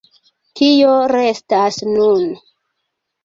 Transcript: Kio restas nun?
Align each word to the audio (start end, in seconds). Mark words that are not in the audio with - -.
Kio 0.59 0.93
restas 1.11 1.77
nun? 1.91 2.25